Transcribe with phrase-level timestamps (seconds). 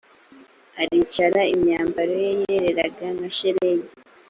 [0.81, 3.93] aricara imyambaro ye yeraga nka shelegi